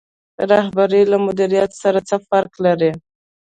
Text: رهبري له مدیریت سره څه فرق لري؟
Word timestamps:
رهبري 0.51 1.01
له 1.11 1.17
مدیریت 1.27 1.71
سره 1.83 1.99
څه 2.09 2.15
فرق 2.27 2.51
لري؟ 2.65 2.91